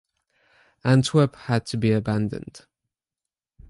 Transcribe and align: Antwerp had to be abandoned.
Antwerp 0.83 1.35
had 1.35 1.67
to 1.67 1.77
be 1.77 1.91
abandoned. 1.91 2.61